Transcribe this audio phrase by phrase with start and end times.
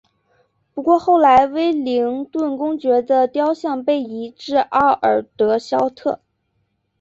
[0.73, 6.19] 不过后来威灵顿公爵的雕像被移至奥尔德肖特。